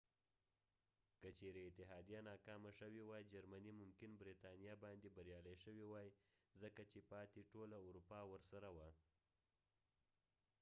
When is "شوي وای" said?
2.79-3.23, 5.63-6.07